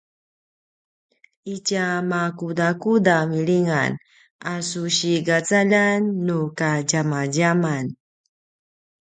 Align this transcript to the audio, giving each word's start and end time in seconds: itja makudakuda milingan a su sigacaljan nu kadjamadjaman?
itja 1.55 1.85
makudakuda 2.09 3.15
milingan 3.31 3.91
a 4.53 4.55
su 4.69 4.83
sigacaljan 4.97 6.01
nu 6.25 6.39
kadjamadjaman? 6.59 7.85